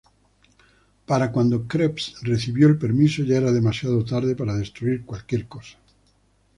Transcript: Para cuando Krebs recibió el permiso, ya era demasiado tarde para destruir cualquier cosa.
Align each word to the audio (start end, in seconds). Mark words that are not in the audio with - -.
Para 1.05 1.31
cuando 1.31 1.67
Krebs 1.67 2.15
recibió 2.23 2.67
el 2.67 2.79
permiso, 2.79 3.21
ya 3.21 3.37
era 3.37 3.51
demasiado 3.51 4.03
tarde 4.03 4.35
para 4.35 4.55
destruir 4.55 5.05
cualquier 5.05 5.47
cosa. 5.47 5.77